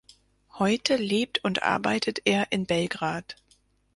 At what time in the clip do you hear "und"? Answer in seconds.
1.43-1.61